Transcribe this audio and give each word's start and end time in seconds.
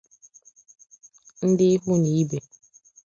ndị 1.47 1.65
ikwu 1.75 1.93
na 2.01 2.09
ibe 2.19 2.37